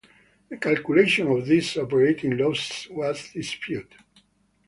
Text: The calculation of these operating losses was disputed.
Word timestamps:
The 0.49 0.57
calculation 0.57 1.27
of 1.27 1.45
these 1.45 1.77
operating 1.77 2.35
losses 2.35 2.87
was 2.89 3.31
disputed. 3.33 3.97